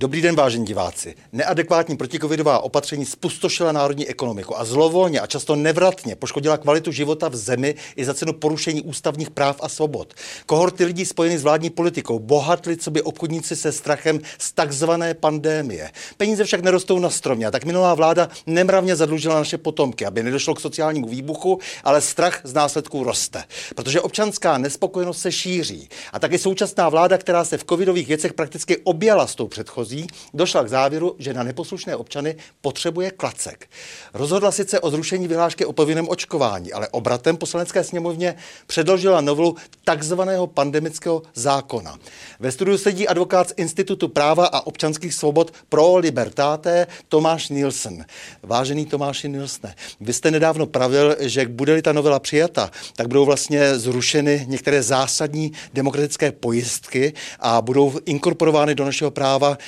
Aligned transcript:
Dobrý 0.00 0.22
den, 0.22 0.36
vážení 0.36 0.66
diváci. 0.66 1.14
Neadekvátní 1.32 1.96
protikovidová 1.96 2.58
opatření 2.58 3.06
spustošila 3.06 3.72
národní 3.72 4.08
ekonomiku 4.08 4.58
a 4.58 4.64
zlovolně 4.64 5.20
a 5.20 5.26
často 5.26 5.56
nevratně 5.56 6.16
poškodila 6.16 6.56
kvalitu 6.56 6.92
života 6.92 7.28
v 7.28 7.36
zemi 7.36 7.74
i 7.96 8.04
za 8.04 8.14
cenu 8.14 8.32
porušení 8.32 8.82
ústavních 8.82 9.30
práv 9.30 9.56
a 9.60 9.68
svobod. 9.68 10.14
Kohorty 10.46 10.84
lidí 10.84 11.04
spojený 11.04 11.38
s 11.38 11.42
vládní 11.42 11.70
politikou 11.70 12.18
bohatli, 12.18 12.76
co 12.76 12.90
by 12.90 13.02
obchodníci 13.02 13.56
se 13.56 13.72
strachem 13.72 14.20
z 14.38 14.52
takzvané 14.52 15.14
pandémie. 15.14 15.90
Peníze 16.16 16.44
však 16.44 16.60
nerostou 16.60 16.98
na 16.98 17.10
stromě 17.10 17.46
a 17.46 17.50
tak 17.50 17.64
minulá 17.64 17.94
vláda 17.94 18.28
nemravně 18.46 18.96
zadlužila 18.96 19.34
naše 19.34 19.58
potomky, 19.58 20.06
aby 20.06 20.22
nedošlo 20.22 20.54
k 20.54 20.60
sociálnímu 20.60 21.08
výbuchu, 21.08 21.58
ale 21.84 22.00
strach 22.00 22.40
z 22.44 22.54
následků 22.54 23.04
roste. 23.04 23.44
Protože 23.74 24.00
občanská 24.00 24.58
nespokojenost 24.58 25.18
se 25.18 25.32
šíří. 25.32 25.88
A 26.12 26.18
taky 26.18 26.38
současná 26.38 26.88
vláda, 26.88 27.18
která 27.18 27.44
se 27.44 27.58
v 27.58 27.64
covidových 27.64 28.08
věcech 28.08 28.32
prakticky 28.32 28.76
objela 28.76 29.26
s 29.26 29.34
tou 29.34 29.48
předchozí, 29.48 29.87
předchozí, 29.88 30.06
došla 30.34 30.62
k 30.62 30.68
závěru, 30.68 31.16
že 31.18 31.34
na 31.34 31.42
neposlušné 31.42 31.96
občany 31.96 32.36
potřebuje 32.60 33.10
klacek. 33.10 33.70
Rozhodla 34.14 34.52
sice 34.52 34.80
o 34.80 34.90
zrušení 34.90 35.28
vyhlášky 35.28 35.64
o 35.64 35.72
povinném 35.72 36.08
očkování, 36.08 36.72
ale 36.72 36.88
obratem 36.88 37.36
poslanecké 37.36 37.84
sněmovně 37.84 38.36
předložila 38.66 39.20
novelu 39.20 39.56
takzvaného 39.84 40.46
pandemického 40.46 41.22
zákona. 41.34 41.98
Ve 42.40 42.52
studiu 42.52 42.78
sedí 42.78 43.08
advokát 43.08 43.48
z 43.48 43.54
Institutu 43.56 44.08
práva 44.08 44.46
a 44.46 44.66
občanských 44.66 45.14
svobod 45.14 45.52
pro 45.68 45.96
libertáté 45.96 46.86
Tomáš 47.08 47.48
Nielsen. 47.48 48.04
Vážený 48.42 48.86
Tomáši 48.86 49.28
Nielsne, 49.28 49.74
vy 50.00 50.12
jste 50.12 50.30
nedávno 50.30 50.66
pravil, 50.66 51.16
že 51.20 51.48
bude-li 51.48 51.82
ta 51.82 51.92
novela 51.92 52.18
přijata, 52.18 52.70
tak 52.96 53.08
budou 53.08 53.24
vlastně 53.24 53.78
zrušeny 53.78 54.44
některé 54.48 54.82
zásadní 54.82 55.52
demokratické 55.74 56.32
pojistky 56.32 57.12
a 57.40 57.62
budou 57.62 57.92
inkorporovány 58.04 58.74
do 58.74 58.84
našeho 58.84 59.10
práva 59.10 59.58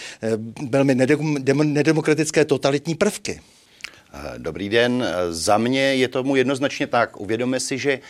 velmi 0.70 0.94
nedemokratické 1.64 2.44
totalitní 2.44 2.94
prvky. 2.94 3.41
Eh, 4.14 4.34
dobrý 4.39 4.69
den. 4.69 5.05
Eh, 5.06 5.33
za 5.33 5.58
mě 5.58 5.80
je 5.80 6.08
tomu 6.08 6.36
jednoznačně 6.36 6.86
tak. 6.86 7.20
Uvědomme 7.20 7.61
si, 7.61 7.78
že 7.78 8.00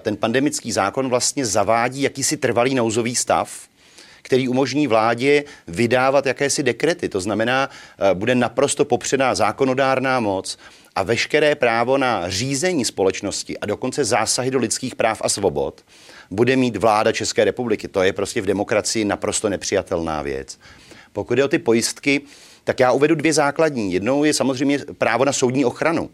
ten 0.00 0.16
pandemický 0.16 0.72
zákon 0.72 1.08
vlastně 1.08 1.46
zavádí 1.46 2.02
jakýsi 2.02 2.36
trvalý 2.36 2.74
nouzový 2.74 3.14
stav, 3.14 3.68
který 4.22 4.48
umožní 4.48 4.86
vládě 4.86 5.44
vydávat 5.68 6.26
jakési 6.26 6.62
dekrety. 6.62 7.08
To 7.08 7.20
znamená, 7.20 7.70
bude 8.14 8.34
naprosto 8.34 8.84
popřená 8.84 9.34
zákonodárná 9.34 10.20
moc 10.20 10.58
a 10.94 11.02
veškeré 11.02 11.54
právo 11.54 11.98
na 11.98 12.30
řízení 12.30 12.84
společnosti 12.84 13.58
a 13.58 13.66
dokonce 13.66 14.04
zásahy 14.04 14.50
do 14.50 14.58
lidských 14.58 14.94
práv 14.94 15.22
a 15.24 15.28
svobod 15.28 15.84
bude 16.30 16.56
mít 16.56 16.76
vláda 16.76 17.12
České 17.12 17.44
republiky. 17.44 17.88
To 17.88 18.02
je 18.02 18.12
prostě 18.12 18.42
v 18.42 18.46
demokracii 18.46 19.04
naprosto 19.04 19.48
nepřijatelná 19.48 20.22
věc. 20.22 20.58
Pokud 21.18 21.38
je 21.38 21.44
o 21.44 21.48
ty 21.48 21.58
pojistky, 21.58 22.20
tak 22.64 22.80
já 22.80 22.92
uvedu 22.92 23.14
dvě 23.14 23.32
základní. 23.32 23.92
Jednou 23.92 24.24
je 24.24 24.34
samozřejmě 24.34 24.78
právo 24.98 25.24
na 25.24 25.32
soudní 25.32 25.64
ochranu. 25.64 26.10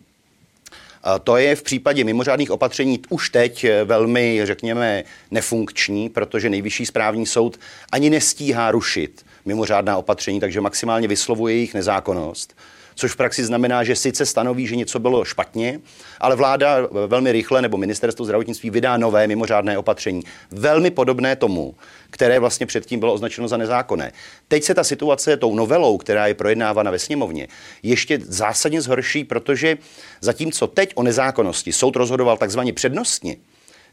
To 1.24 1.36
je 1.36 1.56
v 1.56 1.62
případě 1.62 2.05
mimořádných 2.05 2.50
opatření 2.50 3.00
už 3.08 3.30
teď 3.30 3.66
velmi, 3.84 4.41
řekněme, 4.44 5.05
nefunkční, 5.30 6.08
protože 6.08 6.50
nejvyšší 6.50 6.86
správní 6.86 7.27
soud 7.27 7.61
ani 7.92 8.11
nestíhá 8.11 8.70
rušit 8.70 9.27
mimořádná 9.44 9.96
opatření, 9.96 10.41
takže 10.41 10.61
maximálně 10.61 11.08
vyslovuje 11.08 11.55
jejich 11.55 11.74
nezákonnost 11.74 12.55
což 12.95 13.12
v 13.12 13.17
praxi 13.17 13.45
znamená, 13.45 13.84
že 13.84 13.97
sice 13.97 14.27
stanoví, 14.27 14.67
že 14.67 14.77
něco 14.77 14.98
bylo 14.98 15.25
špatně, 15.25 15.81
ale 16.20 16.37
vláda 16.37 16.77
velmi 17.06 17.33
rychle 17.33 17.62
nebo 17.62 17.77
ministerstvo 17.77 18.25
zdravotnictví 18.25 18.70
vydá 18.70 18.97
nové 18.97 19.27
mimořádné 19.27 19.78
opatření, 19.78 20.23
velmi 20.51 20.91
podobné 20.91 21.36
tomu, 21.36 21.75
které 22.11 22.39
vlastně 22.39 22.67
předtím 22.67 23.01
bylo 23.01 23.12
označeno 23.12 23.48
za 23.48 23.56
nezákonné. 23.56 24.13
Teď 24.48 24.64
se 24.64 24.74
ta 24.74 24.85
situace 24.85 25.36
tou 25.36 25.55
novelou, 25.55 25.98
která 25.98 26.27
je 26.27 26.35
projednávána 26.35 26.91
ve 26.91 26.98
sněmovně, 26.98 27.48
ještě 27.83 28.18
zásadně 28.23 28.80
zhorší, 28.80 29.24
protože 29.24 29.79
zatímco 30.20 30.67
teď 30.67 30.92
o 30.95 31.02
nezákonnosti 31.02 31.73
soud 31.73 31.97
rozhodoval 31.97 32.36
takzvaně 32.36 32.73
přednostně, 32.73 33.36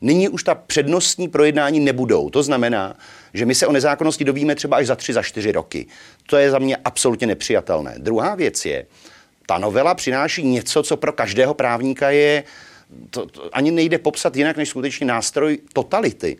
Nyní 0.01 0.29
už 0.29 0.43
ta 0.43 0.55
přednostní 0.55 1.27
projednání 1.27 1.79
nebudou. 1.79 2.29
To 2.29 2.43
znamená, 2.43 2.95
že 3.33 3.45
my 3.45 3.55
se 3.55 3.67
o 3.67 3.71
nezákonnosti 3.71 4.23
dovíme 4.23 4.55
třeba 4.55 4.77
až 4.77 4.87
za 4.87 4.95
tři, 4.95 5.13
za 5.13 5.23
čtyři 5.23 5.51
roky. 5.51 5.85
To 6.25 6.37
je 6.37 6.51
za 6.51 6.59
mě 6.59 6.77
absolutně 6.77 7.27
nepřijatelné. 7.27 7.95
Druhá 7.97 8.35
věc 8.35 8.65
je, 8.65 8.85
ta 9.45 9.57
novela 9.57 9.95
přináší 9.95 10.43
něco, 10.43 10.83
co 10.83 10.97
pro 10.97 11.11
každého 11.11 11.53
právníka 11.53 12.09
je, 12.09 12.43
to, 13.09 13.25
to 13.25 13.55
ani 13.55 13.71
nejde 13.71 13.97
popsat 13.97 14.35
jinak 14.35 14.57
než 14.57 14.69
skutečně 14.69 15.05
nástroj 15.07 15.59
totality. 15.73 16.37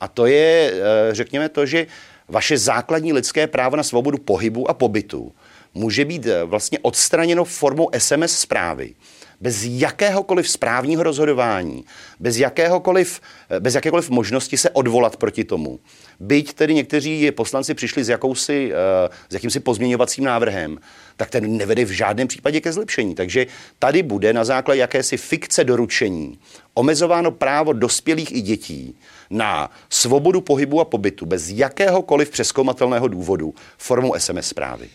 A 0.00 0.08
to 0.08 0.26
je, 0.26 0.72
eh, 0.72 1.14
řekněme 1.14 1.48
to, 1.48 1.66
že 1.66 1.86
vaše 2.28 2.58
základní 2.58 3.12
lidské 3.12 3.46
právo 3.46 3.76
na 3.76 3.82
svobodu 3.82 4.18
pohybu 4.18 4.70
a 4.70 4.74
pobytu 4.74 5.32
může 5.74 6.04
být 6.04 6.26
eh, 6.26 6.44
vlastně 6.44 6.78
odstraněno 6.82 7.44
formou 7.44 7.90
SMS 7.98 8.38
zprávy 8.38 8.94
bez 9.40 9.64
jakéhokoliv 9.64 10.48
správního 10.48 11.02
rozhodování, 11.02 11.84
bez, 12.20 12.36
jakéhokoliv, 12.36 13.20
bez 13.60 13.74
jakékoliv 13.74 14.10
možnosti 14.10 14.56
se 14.56 14.70
odvolat 14.70 15.16
proti 15.16 15.44
tomu. 15.44 15.80
Byť 16.20 16.52
tedy 16.52 16.74
někteří 16.74 17.30
poslanci 17.30 17.74
přišli 17.74 18.04
s, 18.04 18.08
jakousi, 18.08 18.72
eh, 18.72 19.08
s 19.28 19.34
jakýmsi 19.34 19.60
pozměňovacím 19.60 20.24
návrhem, 20.24 20.78
tak 21.16 21.30
ten 21.30 21.56
nevede 21.56 21.84
v 21.84 21.90
žádném 21.90 22.28
případě 22.28 22.60
ke 22.60 22.72
zlepšení. 22.72 23.14
Takže 23.14 23.46
tady 23.78 24.02
bude 24.02 24.32
na 24.32 24.44
základě 24.44 24.80
jakési 24.80 25.16
fikce 25.16 25.64
doručení 25.64 26.38
omezováno 26.74 27.30
právo 27.30 27.72
dospělých 27.72 28.32
i 28.32 28.40
dětí 28.40 28.96
na 29.30 29.70
svobodu 29.88 30.40
pohybu 30.40 30.80
a 30.80 30.84
pobytu 30.84 31.26
bez 31.26 31.48
jakéhokoliv 31.48 32.30
přeskoumatelného 32.30 33.08
důvodu 33.08 33.54
formou 33.78 34.14
SMS 34.18 34.46
zprávy. 34.46 34.88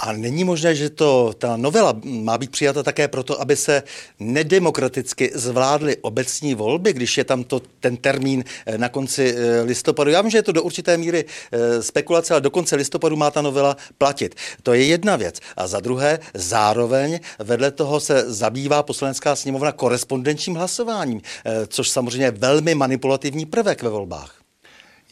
A 0.00 0.12
není 0.12 0.44
možné, 0.44 0.74
že 0.74 0.90
to, 0.90 1.32
ta 1.38 1.56
novela 1.56 2.00
má 2.04 2.38
být 2.38 2.50
přijata 2.50 2.82
také 2.82 3.08
proto, 3.08 3.40
aby 3.40 3.56
se 3.56 3.82
nedemokraticky 4.20 5.30
zvládly 5.34 5.96
obecní 5.96 6.54
volby, 6.54 6.92
když 6.92 7.18
je 7.18 7.24
tam 7.24 7.44
to, 7.44 7.60
ten 7.80 7.96
termín 7.96 8.44
eh, 8.66 8.78
na 8.78 8.88
konci 8.88 9.34
eh, 9.36 9.60
listopadu. 9.60 10.10
Já 10.10 10.22
vím, 10.22 10.30
že 10.30 10.38
je 10.38 10.42
to 10.42 10.52
do 10.52 10.62
určité 10.62 10.96
míry 10.96 11.24
eh, 11.24 11.82
spekulace, 11.82 12.34
ale 12.34 12.40
do 12.40 12.50
konce 12.50 12.76
listopadu 12.76 13.16
má 13.16 13.30
ta 13.30 13.42
novela 13.42 13.76
platit. 13.98 14.34
To 14.62 14.72
je 14.72 14.84
jedna 14.84 15.16
věc. 15.16 15.40
A 15.56 15.66
za 15.66 15.80
druhé, 15.80 16.18
zároveň 16.34 17.20
vedle 17.38 17.70
toho 17.70 18.00
se 18.00 18.24
zabývá 18.32 18.82
poslanecká 18.82 19.36
sněmovna 19.36 19.72
korespondenčním 19.72 20.56
hlasováním, 20.56 21.20
což 21.68 21.88
samozřejmě 21.88 22.24
je 22.24 22.30
velmi 22.30 22.74
manipulativní 22.74 23.46
prvek 23.46 23.82
ve 23.82 23.88
volbách. 23.88 24.39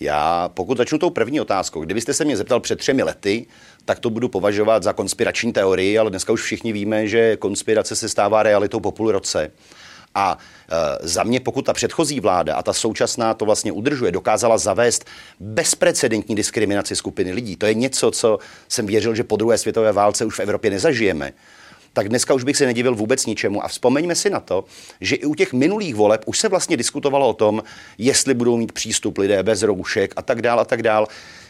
Já, 0.01 0.51
pokud 0.55 0.79
začnu 0.79 0.99
tou 0.99 1.11
první 1.11 1.41
otázkou, 1.41 1.81
kdybyste 1.81 2.15
se 2.15 2.25
mě 2.25 2.37
zeptal 2.37 2.61
před 2.61 2.79
třemi 2.79 3.03
lety, 3.03 3.47
tak 3.85 3.99
to 3.99 4.11
budu 4.11 4.29
považovat 4.29 4.83
za 4.83 4.93
konspirační 4.93 5.53
teorii, 5.53 5.99
ale 5.99 6.11
dneska 6.11 6.33
už 6.33 6.43
všichni 6.43 6.73
víme, 6.73 7.07
že 7.07 7.37
konspirace 7.37 7.97
se 7.97 8.09
stává 8.09 8.43
realitou 8.43 8.81
po 8.81 8.93
půl 8.93 9.13
roce. 9.13 9.51
A 10.15 10.39
e, 10.71 11.09
za 11.09 11.23
mě, 11.23 11.41
pokud 11.41 11.63
ta 11.63 11.73
předchozí 11.73 12.21
vláda 12.21 12.55
a 12.55 12.63
ta 12.63 12.73
současná 12.73 13.35
to 13.35 13.45
vlastně 13.45 13.73
udržuje, 13.73 14.13
dokázala 14.13 14.59
zavést 14.59 15.05
bezprecedentní 15.41 16.35
diskriminaci 16.35 16.97
skupiny 16.97 17.33
lidí. 17.33 17.57
To 17.57 17.67
je 17.67 17.75
něco, 17.75 18.11
co 18.11 18.39
jsem 18.69 18.87
věřil, 18.87 19.15
že 19.15 19.25
po 19.25 19.37
druhé 19.37 19.59
světové 19.59 19.93
válce 19.93 20.25
už 20.25 20.39
v 20.39 20.41
Evropě 20.41 20.71
nezažijeme 20.71 21.33
tak 21.93 22.09
dneska 22.09 22.35
už 22.35 22.45
bych 22.45 22.57
se 22.57 22.67
nedivil 22.67 22.95
vůbec 22.95 23.27
ničemu. 23.27 23.65
A 23.65 23.69
vzpomeňme 23.69 24.15
si 24.15 24.31
na 24.31 24.41
to, 24.41 24.65
že 25.01 25.17
i 25.17 25.25
u 25.25 25.35
těch 25.35 25.53
minulých 25.53 25.95
voleb 25.95 26.23
už 26.27 26.39
se 26.39 26.49
vlastně 26.49 26.77
diskutovalo 26.77 27.29
o 27.29 27.33
tom, 27.33 27.63
jestli 27.99 28.35
budou 28.35 28.57
mít 28.57 28.73
přístup 28.73 29.19
lidé 29.19 29.43
bez 29.43 29.63
roušek 29.63 30.13
a 30.17 30.23
tak 30.23 30.43
dál 30.43 30.61
a 30.61 30.65
tak 30.65 30.83
dál. 30.83 31.07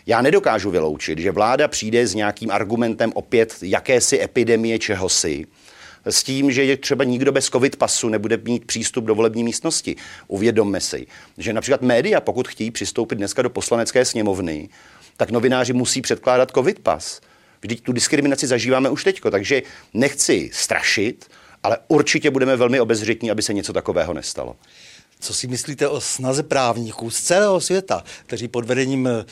Já 0.07 0.23
nedokážu 0.23 0.71
vyloučit, 0.71 1.19
že 1.19 1.31
vláda 1.31 1.69
přijde 1.69 2.07
s 2.07 2.15
nějakým 2.15 2.51
argumentem 2.51 3.13
opět 3.15 3.55
jakési 3.63 4.23
epidemie 4.23 4.79
čehosi, 4.79 5.47
s 6.05 6.23
tím, 6.23 6.51
že 6.51 6.77
třeba 6.77 7.05
nikdo 7.05 7.33
bez 7.33 7.47
covid 7.47 7.77
pasu 7.77 8.09
nebude 8.09 8.37
mít 8.45 8.65
přístup 8.65 9.05
do 9.05 9.15
volební 9.15 9.45
místnosti. 9.45 9.97
Uvědomme 10.29 10.81
si, 10.81 11.07
že 11.39 11.53
například 11.53 11.83
média, 11.83 12.21
pokud 12.21 12.49
chtějí 12.49 12.71
přistoupit 12.71 13.19
dneska 13.19 13.43
do 13.43 13.51
poslanecké 13.51 14.05
sněmovny, 14.05 14.69
tak 15.17 15.31
novináři 15.31 15.73
musí 15.73 16.01
předkládat 16.01 16.51
covid 16.51 16.79
pas. 16.79 17.21
Vždyť 17.63 17.83
tu 17.83 17.93
diskriminaci 17.93 18.47
zažíváme 18.47 18.91
už 18.91 19.05
teďko, 19.05 19.31
takže 19.31 19.63
nechci 19.95 20.51
strašit, 20.53 21.31
ale 21.63 21.79
určitě 21.89 22.31
budeme 22.31 22.57
velmi 22.57 22.81
obezřetní, 22.81 23.31
aby 23.31 23.43
se 23.43 23.55
něco 23.55 23.73
takového 23.73 24.15
nestalo. 24.15 24.57
Co 25.21 25.35
si 25.35 25.47
myslíte 25.47 25.89
o 25.89 26.01
snaze 26.01 26.43
právníků 26.43 27.11
z 27.11 27.21
celého 27.21 27.61
světa, 27.61 28.05
kteří 28.27 28.49
pod 28.49 28.65
vedením 28.65 29.07
eh, 29.07 29.25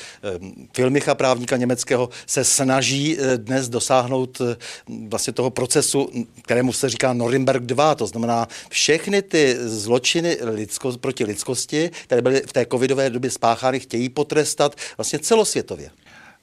filmicha 0.76 1.14
právníka 1.14 1.56
německého 1.56 2.08
se 2.26 2.44
snaží 2.44 3.18
eh, 3.18 3.38
dnes 3.38 3.68
dosáhnout 3.68 4.40
eh, 4.40 4.56
vlastně 5.08 5.32
toho 5.32 5.50
procesu, 5.50 6.10
kterému 6.42 6.72
se 6.72 6.88
říká 6.88 7.12
Norimberg 7.12 7.62
2, 7.62 7.94
to 7.94 8.06
znamená 8.06 8.48
všechny 8.68 9.22
ty 9.22 9.56
zločiny 9.60 10.38
lidsko, 10.40 10.92
proti 10.92 11.24
lidskosti, 11.24 11.90
které 12.04 12.22
byly 12.22 12.42
v 12.46 12.52
té 12.52 12.66
covidové 12.66 13.10
době 13.10 13.30
spáchány, 13.30 13.80
chtějí 13.80 14.08
potrestat 14.08 14.76
vlastně 14.96 15.18
celosvětově. 15.18 15.90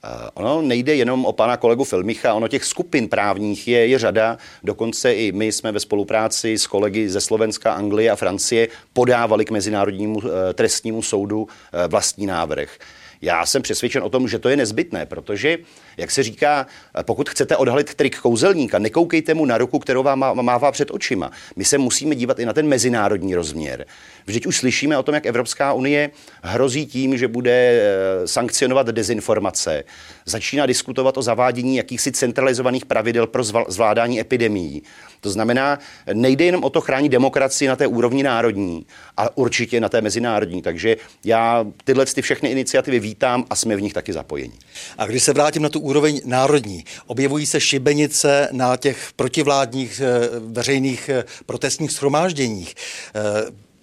Eh, 0.05 0.29
ono 0.33 0.61
nejde 0.61 0.95
jenom 0.95 1.25
o 1.25 1.33
pana 1.33 1.57
kolegu 1.57 1.83
Filmicha, 1.83 2.33
ono 2.33 2.47
těch 2.47 2.65
skupin 2.65 3.09
právních 3.09 3.67
je, 3.67 3.87
je 3.87 3.99
řada. 3.99 4.37
Dokonce 4.63 5.13
i 5.13 5.31
my 5.31 5.51
jsme 5.51 5.71
ve 5.71 5.79
spolupráci 5.79 6.57
s 6.57 6.67
kolegy 6.67 7.09
ze 7.09 7.21
Slovenska, 7.21 7.73
Anglie 7.73 8.11
a 8.11 8.15
Francie 8.15 8.67
podávali 8.93 9.45
k 9.45 9.51
Mezinárodnímu 9.51 10.21
eh, 10.23 10.53
trestnímu 10.53 11.01
soudu 11.01 11.47
eh, 11.47 11.87
vlastní 11.87 12.25
návrh. 12.25 12.77
Já 13.23 13.45
jsem 13.45 13.61
přesvědčen 13.61 14.03
o 14.03 14.09
tom, 14.09 14.27
že 14.27 14.39
to 14.39 14.49
je 14.49 14.57
nezbytné, 14.57 15.05
protože, 15.05 15.57
jak 15.97 16.11
se 16.11 16.23
říká, 16.23 16.67
pokud 17.01 17.29
chcete 17.29 17.57
odhalit 17.57 17.93
trik 17.93 18.19
kouzelníka, 18.19 18.79
nekoukejte 18.79 19.33
mu 19.33 19.45
na 19.45 19.57
ruku, 19.57 19.79
kterou 19.79 20.03
vám 20.03 20.41
mává 20.41 20.71
před 20.71 20.91
očima. 20.91 21.31
My 21.55 21.65
se 21.65 21.77
musíme 21.77 22.15
dívat 22.15 22.39
i 22.39 22.45
na 22.45 22.53
ten 22.53 22.67
mezinárodní 22.67 23.35
rozměr. 23.35 23.85
Vždyť 24.25 24.45
už 24.45 24.57
slyšíme 24.57 24.97
o 24.97 25.03
tom, 25.03 25.15
jak 25.15 25.25
Evropská 25.25 25.73
unie 25.73 26.11
hrozí 26.43 26.85
tím, 26.85 27.17
že 27.17 27.27
bude 27.27 27.51
eh, 27.51 28.27
sankcionovat 28.27 28.87
dezinformace. 28.87 29.83
Začíná 30.25 30.65
diskutovat 30.65 31.17
o 31.17 31.21
zavádění 31.21 31.75
jakýchsi 31.75 32.11
centralizovaných 32.11 32.85
pravidel 32.85 33.27
pro 33.27 33.43
zvládání 33.67 34.19
epidemií. 34.19 34.83
To 35.21 35.29
znamená, 35.29 35.79
nejde 36.13 36.45
jenom 36.45 36.63
o 36.63 36.69
to 36.69 36.81
chránit 36.81 37.09
demokracii 37.09 37.67
na 37.67 37.75
té 37.75 37.87
úrovni 37.87 38.23
národní, 38.23 38.85
ale 39.17 39.29
určitě 39.35 39.79
na 39.79 39.89
té 39.89 40.01
mezinárodní. 40.01 40.61
Takže 40.61 40.97
já 41.25 41.65
tyhle 41.83 42.05
ty 42.05 42.21
všechny 42.21 42.49
iniciativy 42.49 42.99
vítám 43.13 43.45
a 43.49 43.55
jsme 43.55 43.75
v 43.75 43.81
nich 43.81 43.93
taky 43.93 44.13
zapojeni. 44.13 44.53
A 44.97 45.05
když 45.05 45.23
se 45.23 45.33
vrátím 45.33 45.61
na 45.61 45.69
tu 45.69 45.79
úroveň 45.79 46.21
národní, 46.25 46.85
objevují 47.07 47.45
se 47.45 47.59
šibenice 47.61 48.49
na 48.51 48.77
těch 48.77 49.13
protivládních 49.15 50.01
eh, 50.01 50.29
veřejných 50.39 51.09
eh, 51.09 51.23
protestních 51.45 51.91
schromážděních. 51.91 52.75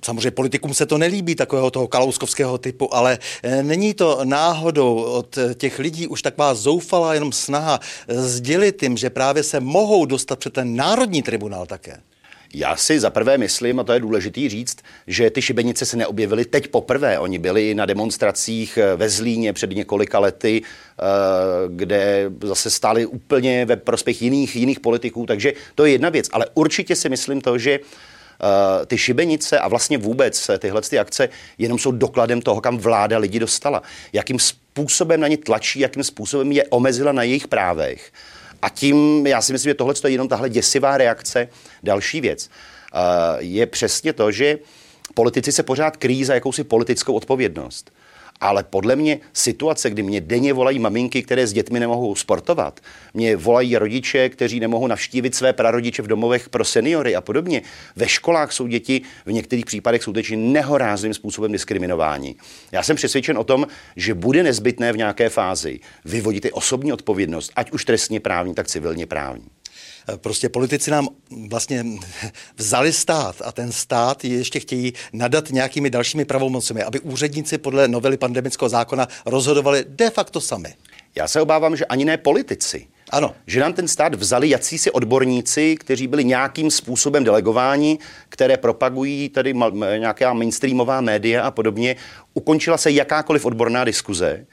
Samozřejmě 0.05 0.31
politikům 0.31 0.75
se 0.75 0.87
to 0.87 0.99
nelíbí, 0.99 1.35
takového 1.35 1.71
toho 1.71 1.89
kalouskovského 1.89 2.59
typu, 2.59 2.95
ale 2.95 3.19
eh, 3.43 3.63
není 3.63 3.95
to 3.95 4.21
náhodou 4.25 5.03
od 5.03 5.39
těch 5.55 5.79
lidí 5.79 6.07
už 6.07 6.23
taková 6.23 6.55
zoufalá 6.55 7.15
jenom 7.15 7.33
snaha 7.33 7.81
eh, 8.09 8.23
sdělit 8.23 8.83
jim, 8.83 8.97
že 8.97 9.11
právě 9.11 9.43
se 9.43 9.61
mohou 9.61 10.07
dostat 10.07 10.39
před 10.39 10.53
ten 10.53 10.77
národní 10.77 11.23
tribunál 11.23 11.67
také? 11.67 12.01
Já 12.55 12.77
si 12.77 13.01
zaprvé 13.01 13.39
myslím, 13.39 13.81
a 13.81 13.85
to 13.85 13.93
je 13.93 14.01
důležitý 14.01 14.49
říct, 14.49 14.77
že 15.07 15.31
ty 15.31 15.43
šibenice 15.43 15.87
se 15.87 15.97
neobjevily 15.97 16.45
teď 16.45 16.69
poprvé. 16.69 17.19
Oni 17.19 17.39
byli 17.39 17.75
na 17.75 17.87
demonstracích 17.87 18.79
eh, 18.79 18.97
ve 18.97 19.09
Zlíně 19.09 19.53
před 19.53 19.71
několika 19.71 20.19
lety, 20.19 20.63
kde 21.69 22.31
zase 22.43 22.71
stáli 22.71 23.07
úplně 23.07 23.65
ve 23.65 23.77
prospěch 23.77 24.23
jiných, 24.23 24.57
jiných 24.57 24.81
politiků, 24.81 25.27
takže 25.27 25.53
to 25.75 25.85
je 25.85 25.93
jedna 25.93 26.09
věc. 26.09 26.29
Ale 26.33 26.47
určitě 26.55 26.97
si 26.97 27.09
myslím 27.09 27.41
to, 27.41 27.59
že 27.59 27.81
Eh, 28.43 28.87
ty 28.87 28.99
šibenice 28.99 29.59
a 29.59 29.69
vlastně 29.69 29.99
vůbec 29.99 30.51
tyhle 30.59 30.83
ty 30.83 30.99
akce 30.99 31.29
jenom 31.59 31.79
jsou 31.79 31.93
dokladem 31.93 32.43
toho, 32.43 32.61
kam 32.61 32.79
vláda 32.79 33.19
lidi 33.19 33.39
dostala. 33.39 33.83
Jakým 34.13 34.39
způsobem 34.39 35.21
na 35.21 35.29
ně 35.29 35.37
tlačí, 35.37 35.81
jakým 35.81 36.05
způsobem 36.05 36.53
je 36.53 36.65
omezila 36.65 37.13
na 37.13 37.23
jejich 37.23 37.49
právech. 37.49 38.13
A 38.63 38.69
tím, 38.69 39.27
já 39.27 39.43
si 39.43 39.53
myslím, 39.53 39.71
že 39.71 39.75
tohle 39.75 39.95
je 40.05 40.11
jenom 40.11 40.29
tahle 40.29 40.49
děsivá 40.51 40.97
reakce. 40.97 41.49
Další 41.83 42.21
věc 42.21 42.51
eh, 42.95 42.99
je 43.39 43.67
přesně 43.67 44.13
to, 44.13 44.33
že 44.33 44.59
politici 45.15 45.53
se 45.53 45.63
pořád 45.63 45.97
kryjí 45.97 46.25
za 46.25 46.35
jakousi 46.35 46.65
politickou 46.65 47.13
odpovědnost. 47.13 47.93
Ale 48.41 48.65
podle 48.65 48.97
mě 48.97 49.21
situace, 49.33 49.91
kdy 49.91 50.03
mě 50.03 50.21
denně 50.21 50.53
volají 50.53 50.79
maminky, 50.79 51.23
které 51.23 51.47
s 51.47 51.53
dětmi 51.53 51.81
nemohou 51.81 52.15
sportovat, 52.15 52.81
mě 53.15 53.37
volají 53.37 53.77
rodiče, 53.77 54.29
kteří 54.29 54.61
nemohou 54.61 54.87
navštívit 54.87 55.35
své 55.35 55.53
prarodiče 55.53 56.03
v 56.03 56.07
domovech 56.07 56.49
pro 56.49 56.65
seniory 56.65 57.17
a 57.17 57.21
podobně. 57.21 57.63
Ve 57.97 58.09
školách 58.09 58.53
jsou 58.53 58.67
děti 58.67 59.03
v 59.27 59.33
některých 59.33 59.67
případech 59.67 60.03
skutečně 60.03 60.37
nehorázným 60.37 61.15
způsobem 61.15 61.53
diskriminováni. 61.53 62.35
Já 62.73 62.83
jsem 62.83 62.97
přesvědčen 62.97 63.39
o 63.39 63.45
tom, 63.45 63.67
že 63.97 64.15
bude 64.15 64.43
nezbytné 64.43 64.93
v 64.93 64.97
nějaké 64.97 65.29
fázi 65.29 65.81
vyvodit 66.05 66.45
i 66.45 66.53
osobní 66.53 66.93
odpovědnost, 66.93 67.53
ať 67.57 67.71
už 67.71 67.85
trestně 67.85 68.21
právní, 68.21 68.55
tak 68.55 68.67
civilně 68.67 69.07
právní. 69.07 69.60
Prostě 70.17 70.49
politici 70.49 70.91
nám 70.91 71.09
vlastně 71.49 71.85
vzali 72.57 72.93
stát 72.93 73.37
a 73.45 73.53
ten 73.53 73.73
stát 73.73 74.25
ještě 74.25 74.61
chtějí 74.61 74.93
nadat 75.13 75.51
nějakými 75.51 75.91
dalšími 75.91 76.25
pravomocemi, 76.25 76.83
aby 76.83 77.01
úředníci 77.01 77.59
podle 77.59 77.89
novely 77.89 78.17
pandemického 78.17 78.69
zákona 78.69 79.09
rozhodovali 79.27 79.85
de 79.89 80.11
facto 80.11 80.41
sami. 80.41 80.75
Já 81.15 81.29
se 81.29 81.41
obávám, 81.41 81.77
že 81.77 81.85
ani 81.85 82.05
ne 82.05 82.17
politici. 82.17 82.87
Ano. 83.11 83.35
Že 83.47 83.61
nám 83.61 83.73
ten 83.73 83.89
stát 83.89 84.15
vzali 84.15 84.49
jacísi 84.51 84.91
odborníci, 84.91 85.77
kteří 85.77 86.07
byli 86.07 86.25
nějakým 86.25 86.71
způsobem 86.71 87.25
delegováni, 87.25 87.99
které 88.29 88.57
propagují 88.57 89.29
tady 89.29 89.55
nějaká 89.99 90.33
mainstreamová 90.33 91.01
média 91.01 91.43
a 91.43 91.51
podobně. 91.51 91.97
Ukončila 92.35 92.79
se 92.79 92.91
jakákoliv 92.91 93.45
odborná 93.45 93.85
diskuze. 93.85 94.47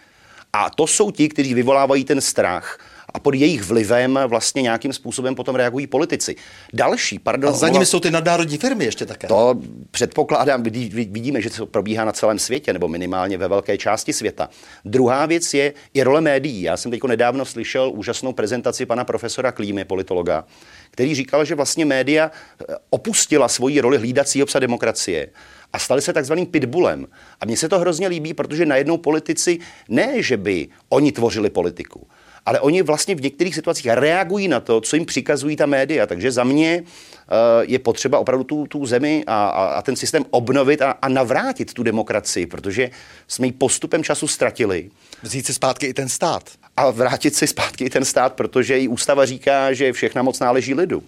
A 0.53 0.69
to 0.69 0.87
jsou 0.87 1.11
ti, 1.11 1.29
kteří 1.29 1.53
vyvolávají 1.53 2.03
ten 2.03 2.21
strach 2.21 2.79
a 3.13 3.19
pod 3.19 3.33
jejich 3.33 3.63
vlivem 3.63 4.19
vlastně 4.27 4.61
nějakým 4.61 4.93
způsobem 4.93 5.35
potom 5.35 5.55
reagují 5.55 5.87
politici. 5.87 6.35
Další, 6.73 7.19
pardon. 7.19 7.49
A 7.49 7.57
za 7.57 7.69
nimi 7.69 7.85
jsou 7.85 7.99
ty 7.99 8.11
nadnárodní 8.11 8.57
firmy 8.57 8.85
ještě 8.85 9.05
také. 9.05 9.27
To 9.27 9.55
předpokládám, 9.91 10.63
vidíme, 10.63 11.41
že 11.41 11.49
to 11.49 11.65
probíhá 11.65 12.05
na 12.05 12.11
celém 12.11 12.39
světě, 12.39 12.73
nebo 12.73 12.87
minimálně 12.87 13.37
ve 13.37 13.47
velké 13.47 13.77
části 13.77 14.13
světa. 14.13 14.49
Druhá 14.85 15.25
věc 15.25 15.53
je 15.53 15.73
i 15.93 16.03
role 16.03 16.21
médií. 16.21 16.61
Já 16.61 16.77
jsem 16.77 16.91
teď 16.91 17.03
nedávno 17.03 17.45
slyšel 17.45 17.91
úžasnou 17.95 18.33
prezentaci 18.33 18.85
pana 18.85 19.03
profesora 19.03 19.51
Klímy, 19.51 19.85
politologa, 19.85 20.45
který 20.91 21.15
říkal, 21.15 21.45
že 21.45 21.55
vlastně 21.55 21.85
média 21.85 22.31
eh, 22.61 22.75
opustila 22.89 23.47
svoji 23.47 23.81
roli 23.81 23.97
hlídacího 23.97 24.45
psa 24.45 24.59
demokracie 24.59 25.29
a 25.73 25.79
stali 25.79 26.01
se 26.01 26.13
takzvaným 26.13 26.45
pitbullem. 26.45 27.07
A 27.41 27.45
mně 27.45 27.57
se 27.57 27.69
to 27.69 27.79
hrozně 27.79 28.07
líbí, 28.07 28.33
protože 28.33 28.65
najednou 28.65 28.97
politici 28.97 29.59
ne, 29.89 30.23
že 30.23 30.37
by 30.37 30.67
oni 30.89 31.11
tvořili 31.11 31.49
politiku, 31.49 32.07
ale 32.47 32.59
oni 32.59 32.81
vlastně 32.81 33.15
v 33.15 33.21
některých 33.21 33.55
situacích 33.55 33.85
reagují 33.85 34.47
na 34.47 34.59
to, 34.59 34.81
co 34.81 34.95
jim 34.95 35.05
přikazují 35.05 35.55
ta 35.55 35.65
média. 35.65 36.07
Takže 36.07 36.31
za 36.31 36.43
mě 36.43 36.81
uh, 36.81 37.35
je 37.61 37.79
potřeba 37.79 38.19
opravdu 38.19 38.43
tu, 38.43 38.67
tu 38.67 38.85
zemi 38.85 39.23
a, 39.27 39.47
a, 39.47 39.65
a 39.65 39.81
ten 39.81 39.95
systém 39.95 40.25
obnovit 40.29 40.81
a, 40.81 40.91
a 40.91 41.09
navrátit 41.09 41.73
tu 41.73 41.83
demokracii, 41.83 42.45
protože 42.45 42.89
jsme 43.27 43.47
ji 43.47 43.51
postupem 43.51 44.03
času 44.03 44.27
ztratili. 44.27 44.89
Vzít 45.23 45.45
si 45.45 45.53
zpátky 45.53 45.85
i 45.85 45.93
ten 45.93 46.09
stát. 46.09 46.49
A 46.77 46.89
vrátit 46.91 47.35
si 47.35 47.47
zpátky 47.47 47.83
i 47.83 47.89
ten 47.89 48.05
stát, 48.05 48.33
protože 48.33 48.79
i 48.79 48.87
ústava 48.87 49.25
říká, 49.25 49.73
že 49.73 49.93
všechna 49.93 50.23
moc 50.23 50.39
náleží 50.39 50.73
lidu. 50.73 51.03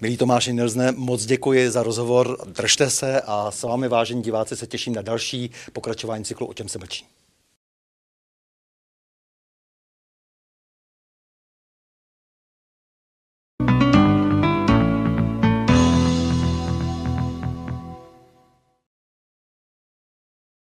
Milí 0.00 0.16
Tomáši 0.16 0.52
Nelzne, 0.52 0.92
moc 0.92 1.24
děkuji 1.24 1.70
za 1.70 1.82
rozhovor, 1.82 2.38
držte 2.46 2.90
se 2.90 3.20
a 3.20 3.50
s 3.50 3.62
vámi 3.62 3.88
vážení 3.88 4.22
diváci 4.22 4.56
se 4.56 4.66
těším 4.66 4.94
na 4.94 5.02
další 5.02 5.50
pokračování 5.72 6.24
cyklu 6.24 6.46
O 6.46 6.54
čem 6.54 6.68
se 6.68 6.78
mlčí. 6.78 7.06